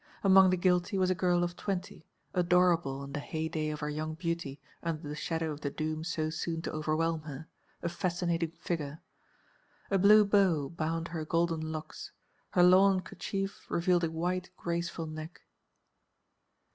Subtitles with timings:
[0.23, 4.15] Among the guilty was a girl of twenty, adorable in the heyday of her young
[4.15, 7.47] beauty under the shadow of the doom so soon to overwhelm her,
[7.83, 9.03] a fascinating figure.
[9.91, 12.11] A blue bow bound her golden locks,
[12.53, 15.41] her lawn kerchief revealed a white, graceful neck.